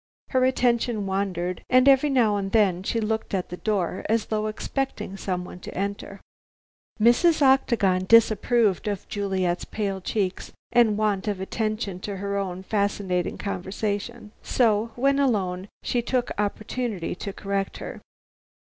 [0.29, 4.47] Her attention wandered, and every now and then she looked at the door as though
[4.47, 6.21] expecting someone to enter.
[6.99, 7.43] Mrs.
[7.43, 14.31] Octagon disapproved of Juliet's pale cheeks and want of attention to her own fascinating conversation,
[14.41, 18.01] so, when alone, she took the opportunity to correct her.